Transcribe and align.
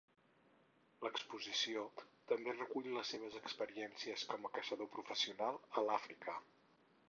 L'exposició 1.07 1.83
també 2.31 2.55
recull 2.55 2.89
les 2.97 3.13
seves 3.15 3.37
experiències 3.41 4.25
com 4.33 4.49
a 4.49 4.53
caçador 4.57 4.93
professional 4.99 5.63
a 5.83 5.87
l'Àfrica. 5.91 6.39